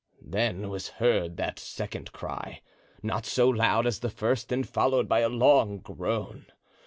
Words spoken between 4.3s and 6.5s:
and followed by a long groan.